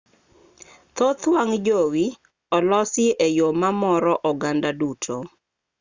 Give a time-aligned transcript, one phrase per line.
[0.95, 2.05] thoth wang' jowi
[2.55, 5.15] olosi e yo mamoro oganda duto